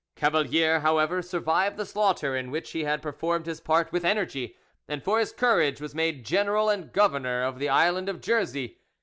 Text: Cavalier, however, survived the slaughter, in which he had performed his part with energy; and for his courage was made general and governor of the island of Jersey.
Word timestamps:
Cavalier, 0.15 0.79
however, 0.79 1.21
survived 1.21 1.77
the 1.77 1.85
slaughter, 1.85 2.35
in 2.35 2.49
which 2.49 2.71
he 2.71 2.85
had 2.85 3.03
performed 3.03 3.45
his 3.45 3.61
part 3.61 3.91
with 3.91 4.03
energy; 4.03 4.57
and 4.87 5.03
for 5.03 5.19
his 5.19 5.31
courage 5.31 5.79
was 5.79 5.93
made 5.93 6.25
general 6.25 6.69
and 6.71 6.91
governor 6.91 7.43
of 7.43 7.59
the 7.59 7.69
island 7.69 8.09
of 8.09 8.19
Jersey. 8.19 8.79